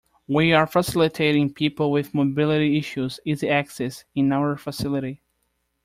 [0.27, 5.21] We are facilitating people with mobility issues easy access in our facility.